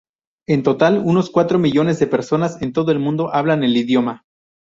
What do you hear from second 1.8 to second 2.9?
de personas en